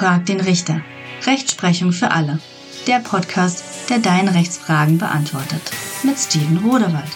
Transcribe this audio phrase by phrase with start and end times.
[0.00, 0.82] Frag den Richter.
[1.26, 2.40] Rechtsprechung für alle.
[2.86, 5.60] Der Podcast, der deine Rechtsfragen beantwortet.
[6.02, 7.10] Mit Steven Rodewald.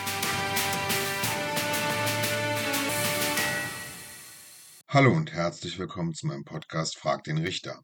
[4.87, 7.81] Hallo und herzlich willkommen zu meinem Podcast Frag den Richter.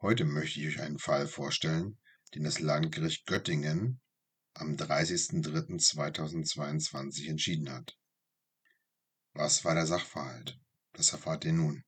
[0.00, 1.98] Heute möchte ich euch einen Fall vorstellen,
[2.34, 4.00] den das Landgericht Göttingen
[4.54, 7.99] am 30.03.2022 entschieden hat.
[9.32, 10.58] Was war der Sachverhalt?
[10.92, 11.84] Das erfahrt ihr nun.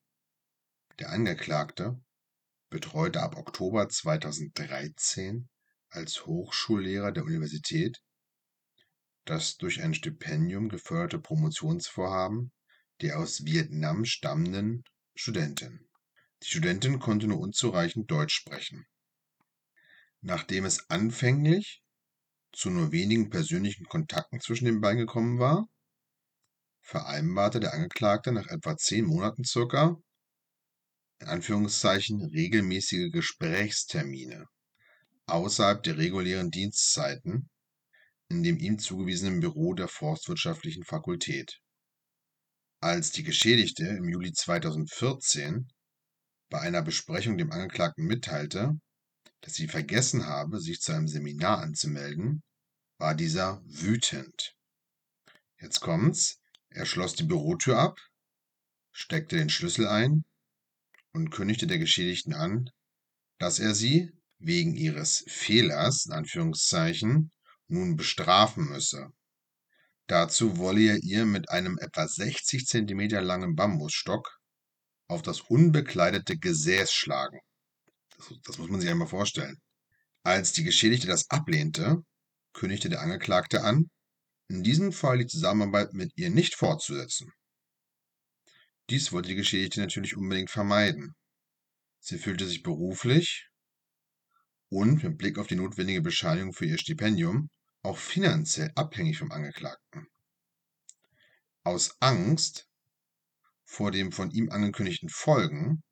[0.99, 2.01] Der Angeklagte
[2.69, 5.49] betreute ab Oktober 2013
[5.89, 8.01] als Hochschullehrer der Universität
[9.25, 12.51] das durch ein Stipendium geförderte Promotionsvorhaben
[13.01, 14.83] der aus Vietnam stammenden
[15.15, 15.87] Studentin.
[16.41, 18.85] Die Studentin konnte nur unzureichend Deutsch sprechen.
[20.21, 21.81] Nachdem es anfänglich
[22.51, 25.67] zu nur wenigen persönlichen Kontakten zwischen den beiden gekommen war,
[26.83, 29.97] vereinbarte der Angeklagte nach etwa zehn Monaten circa
[31.21, 34.45] regelmäßige Gesprächstermine
[35.25, 37.49] außerhalb der regulären Dienstzeiten
[38.33, 41.59] in dem ihm zugewiesenen Büro der Forstwirtschaftlichen Fakultät.
[42.81, 45.67] Als die Geschädigte im Juli 2014
[46.49, 48.73] bei einer Besprechung dem Angeklagten mitteilte,
[49.41, 52.43] dass sie vergessen habe, sich zu einem Seminar anzumelden,
[52.97, 54.55] war dieser wütend.
[55.59, 56.39] Jetzt kommt's.
[56.73, 57.99] Er schloss die Bürotür ab,
[58.91, 60.25] steckte den Schlüssel ein
[61.11, 62.71] und kündigte der Geschädigten an,
[63.37, 67.31] dass er sie wegen ihres Fehlers, in Anführungszeichen,
[67.67, 69.09] nun bestrafen müsse.
[70.07, 74.39] Dazu wolle er ihr mit einem etwa 60 cm langen Bambusstock
[75.07, 77.39] auf das unbekleidete Gesäß schlagen.
[78.17, 79.61] Das, das muss man sich einmal vorstellen.
[80.23, 82.03] Als die Geschädigte das ablehnte,
[82.53, 83.89] kündigte der Angeklagte an,
[84.47, 87.31] in diesem Fall die Zusammenarbeit mit ihr nicht fortzusetzen.
[88.89, 91.15] Dies wollte die Geschädigte natürlich unbedingt vermeiden.
[91.99, 93.49] Sie fühlte sich beruflich
[94.69, 97.49] und mit Blick auf die notwendige Bescheinigung für ihr Stipendium
[97.81, 100.07] auch finanziell abhängig vom Angeklagten.
[101.63, 102.67] Aus Angst
[103.65, 105.83] vor dem von ihm angekündigten Folgen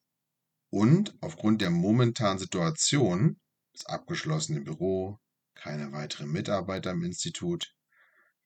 [0.70, 3.40] und aufgrund der momentanen Situation,
[3.74, 5.18] das abgeschlossene Büro,
[5.56, 7.74] keine weiteren Mitarbeiter im Institut,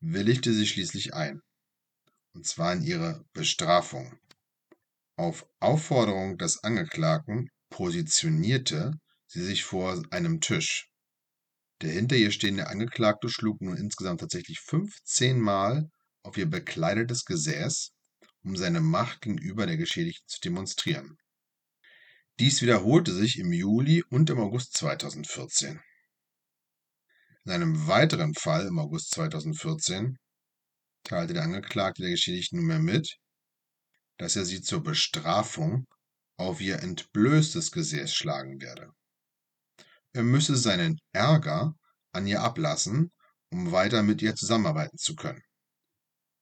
[0.07, 1.41] willigte sie schließlich ein,
[2.33, 4.17] und zwar in ihre Bestrafung.
[5.17, 8.91] Auf Aufforderung des Angeklagten positionierte
[9.25, 10.89] sie sich vor einem Tisch.
[11.81, 15.89] Der hinter ihr stehende Angeklagte schlug nun insgesamt tatsächlich 15 Mal
[16.23, 17.91] auf ihr bekleidetes Gesäß,
[18.43, 21.17] um seine Macht gegenüber der Geschädigten zu demonstrieren.
[22.39, 25.81] Dies wiederholte sich im Juli und im August 2014.
[27.45, 30.17] In einem weiteren Fall im August 2014
[31.03, 33.17] teilte der Angeklagte der Geschädigten nunmehr mit,
[34.17, 35.85] dass er sie zur Bestrafung
[36.37, 38.89] auf ihr entblößtes Gesäß schlagen werde.
[40.13, 41.75] Er müsse seinen Ärger
[42.13, 43.11] an ihr ablassen,
[43.51, 45.43] um weiter mit ihr zusammenarbeiten zu können.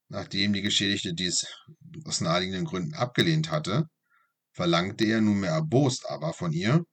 [0.08, 1.46] Nachdem die Geschädigte dies
[2.06, 3.88] aus naheliegenden Gründen abgelehnt hatte,
[4.54, 6.86] verlangte er nunmehr erbost aber von ihr,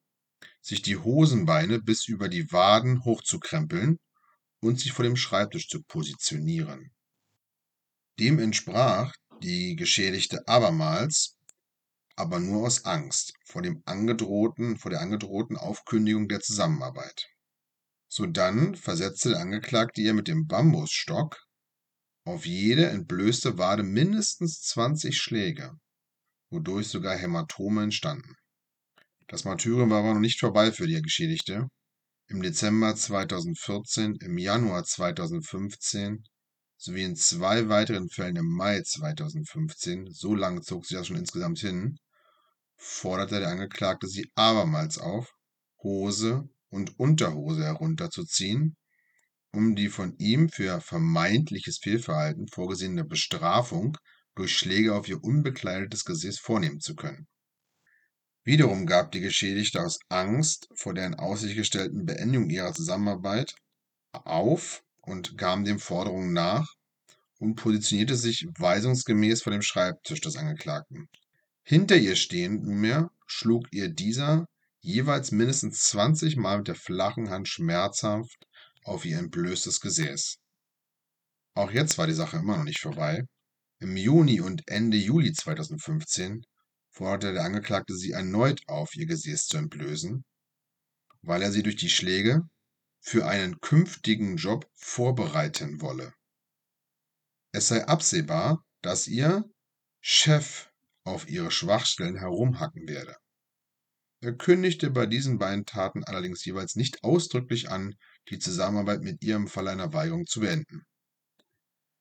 [0.60, 3.98] sich die Hosenbeine bis über die Waden hochzukrempeln
[4.60, 6.92] und sich vor dem Schreibtisch zu positionieren.
[8.18, 11.36] Dem entsprach die Geschädigte abermals,
[12.16, 17.28] aber nur aus Angst vor dem angedrohten, vor der angedrohten Aufkündigung der Zusammenarbeit.
[18.08, 21.46] Sodann versetzte der Angeklagte ihr mit dem Bambusstock
[22.24, 25.78] auf jede entblößte Wade mindestens 20 Schläge,
[26.50, 28.36] wodurch sogar Hämatome entstanden.
[29.30, 31.68] Das Martyrium war aber noch nicht vorbei für die Geschädigte.
[32.26, 36.24] Im Dezember 2014, im Januar 2015
[36.76, 41.60] sowie in zwei weiteren Fällen im Mai 2015, so lange zog sich das schon insgesamt
[41.60, 41.96] hin,
[42.76, 45.32] forderte der Angeklagte sie abermals auf,
[45.80, 48.76] Hose und Unterhose herunterzuziehen,
[49.52, 53.96] um die von ihm für vermeintliches Fehlverhalten vorgesehene Bestrafung
[54.34, 57.28] durch Schläge auf ihr unbekleidetes Gesäß vornehmen zu können.
[58.44, 63.54] Wiederum gab die Geschädigte aus Angst vor der in Aussicht gestellten Beendigung ihrer Zusammenarbeit
[64.12, 66.74] auf und kam den Forderungen nach
[67.38, 71.08] und positionierte sich weisungsgemäß vor dem Schreibtisch des Angeklagten.
[71.62, 74.46] Hinter ihr stehend nunmehr schlug ihr dieser
[74.80, 78.46] jeweils mindestens 20 Mal mit der flachen Hand schmerzhaft
[78.84, 80.38] auf ihr entblößtes Gesäß.
[81.54, 83.24] Auch jetzt war die Sache immer noch nicht vorbei.
[83.80, 86.44] Im Juni und Ende Juli 2015
[86.90, 90.24] forderte der Angeklagte sie erneut auf, ihr Gesäß zu entblößen,
[91.22, 92.42] weil er sie durch die Schläge
[93.00, 96.12] für einen künftigen Job vorbereiten wolle.
[97.52, 99.44] Es sei absehbar, dass ihr
[100.00, 100.70] Chef
[101.04, 103.16] auf ihre Schwachstellen herumhacken werde.
[104.22, 107.94] Er kündigte bei diesen beiden Taten allerdings jeweils nicht ausdrücklich an,
[108.28, 110.84] die Zusammenarbeit mit ihr im Fall einer Weigerung zu beenden.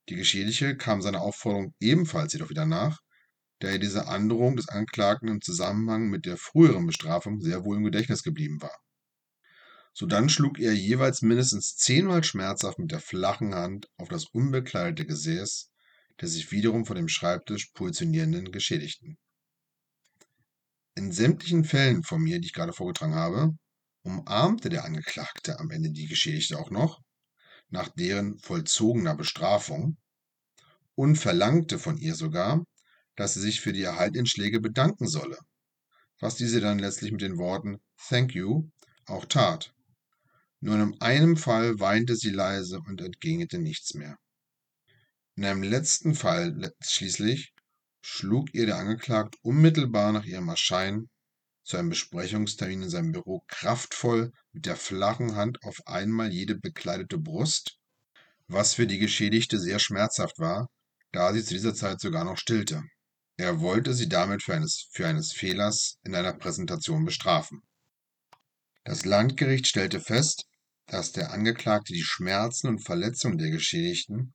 [0.09, 2.99] Die Geschädigte kam seiner Aufforderung ebenfalls jedoch wieder nach,
[3.59, 7.83] da ihr diese Androhung des Anklagten im Zusammenhang mit der früheren Bestrafung sehr wohl im
[7.83, 8.77] Gedächtnis geblieben war.
[9.93, 15.69] Sodann schlug er jeweils mindestens zehnmal schmerzhaft mit der flachen Hand auf das unbekleidete Gesäß
[16.19, 19.17] der sich wiederum vor dem Schreibtisch positionierenden Geschädigten.
[20.95, 23.57] In sämtlichen Fällen von mir, die ich gerade vorgetragen habe,
[24.03, 27.01] umarmte der Angeklagte am Ende die Geschädigte auch noch,
[27.69, 29.97] nach deren vollzogener Bestrafung,
[30.95, 32.65] und verlangte von ihr sogar,
[33.19, 35.37] dass sie sich für die erhaltenen Schläge bedanken solle,
[36.21, 38.69] was diese dann letztlich mit den Worten Thank you
[39.07, 39.73] auch tat.
[40.61, 44.17] Nur in einem Fall weinte sie leise und entgegnete nichts mehr.
[45.35, 47.51] In einem letzten Fall schließlich
[47.99, 51.09] schlug ihr der Angeklagte unmittelbar nach ihrem Erscheinen
[51.63, 57.17] zu einem Besprechungstermin in seinem Büro kraftvoll mit der flachen Hand auf einmal jede bekleidete
[57.17, 57.79] Brust,
[58.47, 60.69] was für die Geschädigte sehr schmerzhaft war,
[61.11, 62.81] da sie zu dieser Zeit sogar noch stillte.
[63.39, 67.63] Er wollte sie damit für eines, Fehlers in einer Präsentation bestrafen.
[68.83, 70.49] Das Landgericht stellte fest,
[70.87, 74.33] dass der Angeklagte die Schmerzen und Verletzungen der Geschädigten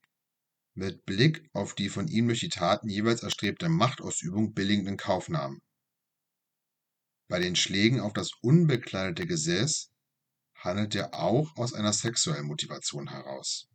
[0.72, 5.28] mit Blick auf die von ihm durch die Taten jeweils erstrebte Machtausübung billigend in Kauf
[5.28, 5.60] nahm.
[7.28, 9.90] Bei den Schlägen auf das unbekleidete Gesäß
[10.54, 13.68] handelt er auch aus einer sexuellen Motivation heraus.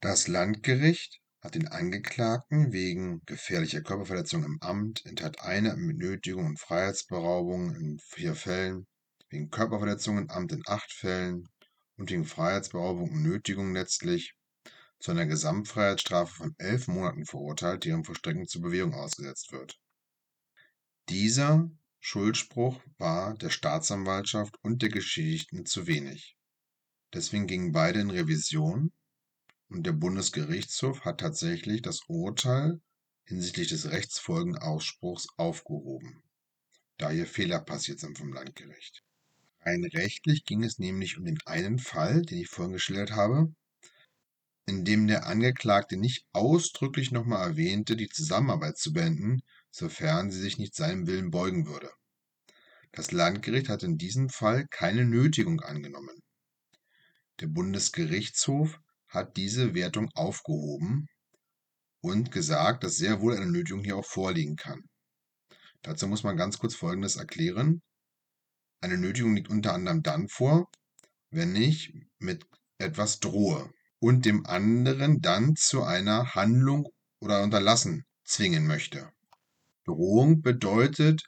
[0.00, 6.46] Das Landgericht hat den Angeklagten wegen gefährlicher Körperverletzung im Amt in Tat 1 mit Nötigung
[6.46, 8.86] und Freiheitsberaubung in vier Fällen,
[9.28, 11.46] wegen Körperverletzung im Amt in acht Fällen
[11.98, 14.34] und wegen Freiheitsberaubung und Nötigung letztlich
[14.98, 19.78] zu einer Gesamtfreiheitsstrafe von elf Monaten verurteilt, deren Vollstreckung zur Bewährung ausgesetzt wird.
[21.10, 21.70] Dieser
[22.00, 26.38] Schuldspruch war der Staatsanwaltschaft und der Geschädigten zu wenig.
[27.12, 28.92] Deswegen gingen beide in Revision
[29.74, 32.80] und der Bundesgerichtshof hat tatsächlich das Urteil
[33.24, 36.22] hinsichtlich des rechtsfolgenden Ausspruchs aufgehoben,
[36.96, 39.02] da hier Fehler passiert sind vom Landgericht.
[39.62, 43.52] Rein rechtlich ging es nämlich um den einen Fall, den ich vorhin geschildert habe,
[44.66, 49.42] in dem der Angeklagte nicht ausdrücklich nochmal erwähnte, die Zusammenarbeit zu beenden,
[49.72, 51.90] sofern sie sich nicht seinem Willen beugen würde.
[52.92, 56.22] Das Landgericht hat in diesem Fall keine Nötigung angenommen.
[57.40, 58.78] Der Bundesgerichtshof
[59.14, 61.06] hat diese Wertung aufgehoben
[62.02, 64.82] und gesagt, dass sehr wohl eine Nötigung hier auch vorliegen kann.
[65.82, 67.82] Dazu muss man ganz kurz Folgendes erklären.
[68.80, 70.66] Eine Nötigung liegt unter anderem dann vor,
[71.30, 72.44] wenn ich mit
[72.78, 73.70] etwas drohe
[74.00, 76.88] und dem anderen dann zu einer Handlung
[77.20, 79.10] oder Unterlassen zwingen möchte.
[79.84, 81.22] Drohung bedeutet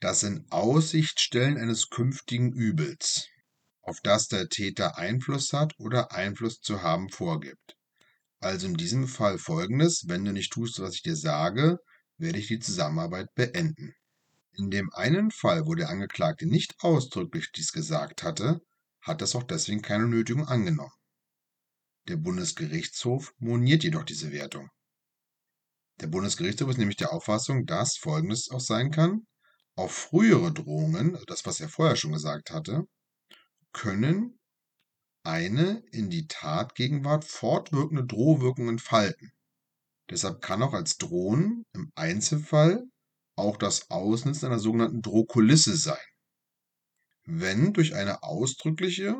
[0.00, 3.28] das in Aussicht stellen eines künftigen Übels,
[3.82, 7.76] auf das der Täter Einfluss hat oder Einfluss zu haben vorgibt.
[8.40, 11.78] Also in diesem Fall folgendes, wenn du nicht tust, was ich dir sage,
[12.18, 13.94] werde ich die Zusammenarbeit beenden.
[14.54, 18.60] In dem einen Fall, wo der Angeklagte nicht ausdrücklich dies gesagt hatte,
[19.00, 20.92] hat es auch deswegen keine Nötigung angenommen.
[22.08, 24.68] Der Bundesgerichtshof moniert jedoch diese Wertung.
[26.00, 29.26] Der Bundesgerichtshof ist nämlich der Auffassung, dass Folgendes auch sein kann.
[29.76, 32.86] Auf frühere Drohungen, das was er vorher schon gesagt hatte,
[33.72, 34.38] können
[35.24, 39.32] eine in die Tatgegenwart fortwirkende Drohwirkung entfalten.
[40.10, 42.84] Deshalb kann auch als Drohen im Einzelfall
[43.36, 45.96] auch das Ausnutzen einer sogenannten Drohkulisse sein.
[47.24, 49.16] Wenn durch eine ausdrückliche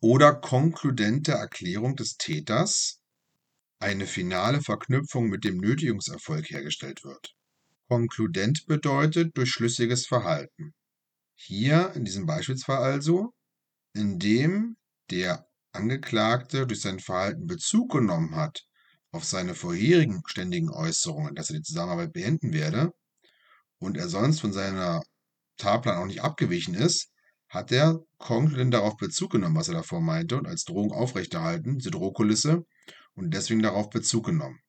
[0.00, 3.00] oder konkludente Erklärung des Täters
[3.80, 7.34] eine finale Verknüpfung mit dem Nötigungserfolg hergestellt wird.
[7.88, 10.72] Konkludent bedeutet durch schlüssiges Verhalten.
[11.34, 13.32] Hier in diesem Beispielsfall also,
[13.92, 14.76] indem
[15.10, 18.66] der Angeklagte durch sein Verhalten Bezug genommen hat
[19.12, 22.92] auf seine vorherigen ständigen Äußerungen, dass er die Zusammenarbeit beenden werde,
[23.78, 25.02] und er sonst von seiner
[25.56, 27.10] Tatplan auch nicht abgewichen ist,
[27.48, 31.90] hat er konkludent darauf Bezug genommen, was er davor meinte, und als Drohung aufrechterhalten, diese
[31.90, 32.64] Drohkulisse,
[33.14, 34.60] und deswegen darauf Bezug genommen.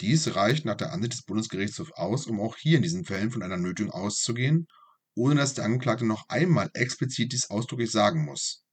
[0.00, 3.42] Dies reicht nach der Ansicht des Bundesgerichtshofs aus, um auch hier in diesen Fällen von
[3.42, 4.66] einer Nötigung auszugehen,
[5.14, 8.64] ohne dass der Angeklagte noch einmal explizit dies ausdrücklich sagen muss.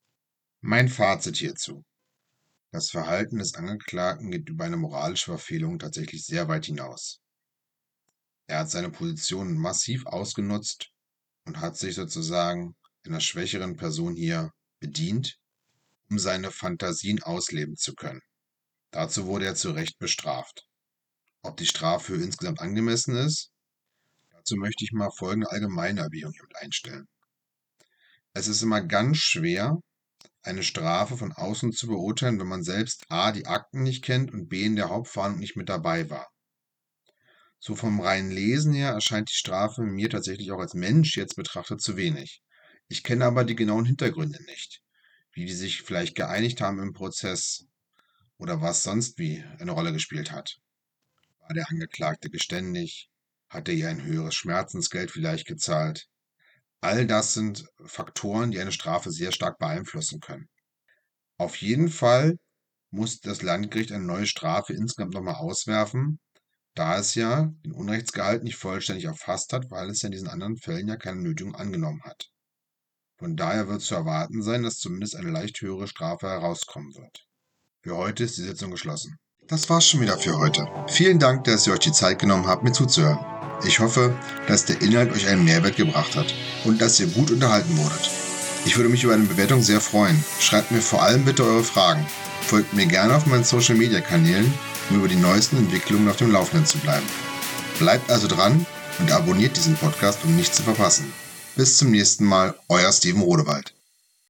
[0.62, 1.84] Mein Fazit hierzu.
[2.72, 7.22] Das Verhalten des Angeklagten geht über eine moralische Verfehlung tatsächlich sehr weit hinaus.
[8.48, 10.90] Er hat seine Position massiv ausgenutzt
[11.46, 12.76] und hat sich sozusagen
[13.06, 15.40] einer schwächeren Person hier bedient,
[16.10, 18.22] um seine Fantasien ausleben zu können.
[18.92, 20.68] Dazu wurde er zu Recht bestraft.
[21.44, 23.52] ob die Strafe insgesamt angemessen ist,
[24.48, 27.10] dazu möchte ich mal folgende allgemeine Erwägung hier mit einstellen.
[28.34, 29.78] Es ist immer ganz schwer,
[30.42, 33.34] eine Strafe von außen zu beurteilen, wenn man selbst a.
[33.34, 34.64] die Akten nicht kennt und b.
[34.64, 36.30] in der Hauptverhandlung nicht mit dabei war.
[37.60, 41.82] So vom reinen Lesen her erscheint die Strafe mir tatsächlich auch als Mensch jetzt betrachtet
[41.82, 42.42] zu wenig.
[42.88, 44.82] Ich kenne aber die genauen Hintergründe nicht,
[45.34, 47.66] wie die sich vielleicht geeinigt haben im Prozess
[48.38, 50.58] oder was sonst wie eine Rolle gespielt hat.
[51.40, 53.10] War der Angeklagte geständig?
[53.50, 56.08] Hat er ihr ein höheres Schmerzensgeld vielleicht gezahlt?
[56.82, 60.48] All das sind Faktoren, die eine Strafe sehr stark beeinflussen können.
[61.38, 62.38] Auf jeden Fall
[62.92, 66.20] muss das Landgericht eine neue Strafe insgesamt nochmal auswerfen,
[66.76, 70.58] da es ja den Unrechtsgehalt nicht vollständig erfasst hat, weil es ja in diesen anderen
[70.58, 72.30] Fällen ja keine Nötigung angenommen hat.
[73.18, 77.26] Von daher wird zu erwarten sein, dass zumindest eine leicht höhere Strafe herauskommen wird.
[77.82, 79.18] Für heute ist die Sitzung geschlossen.
[79.48, 80.68] Das war's schon wieder für heute.
[80.88, 83.20] Vielen Dank, dass ihr euch die Zeit genommen habt, mir zuzuhören.
[83.66, 84.14] Ich hoffe,
[84.46, 86.34] dass der Inhalt euch einen Mehrwert gebracht hat
[86.66, 88.10] und dass ihr gut unterhalten wurdet.
[88.66, 90.22] Ich würde mich über eine Bewertung sehr freuen.
[90.42, 92.06] Schreibt mir vor allem bitte eure Fragen.
[92.42, 94.54] Folgt mir gerne auf meinen Social Media Kanälen,
[94.90, 97.06] um über die neuesten Entwicklungen auf dem Laufenden zu bleiben.
[97.80, 98.66] Bleibt also dran
[99.00, 101.14] und abonniert diesen Podcast, um nichts zu verpassen.
[101.56, 103.77] Bis zum nächsten Mal, euer Steven Rodewald.